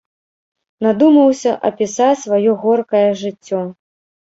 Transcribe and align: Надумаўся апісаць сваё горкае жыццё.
Надумаўся 0.85 1.51
апісаць 1.69 2.17
сваё 2.23 2.51
горкае 2.65 3.05
жыццё. 3.23 3.65